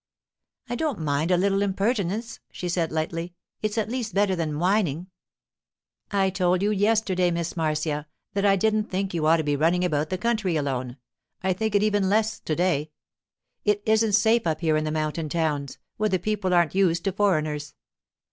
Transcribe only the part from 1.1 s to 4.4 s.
a little impertinence,' she said lightly. 'It's at least better